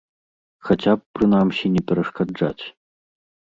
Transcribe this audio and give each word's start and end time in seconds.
Хаця 0.69 0.93
б, 1.01 1.09
прынамсі, 1.19 1.65
не 1.77 1.81
перашкаджаць. 1.93 2.63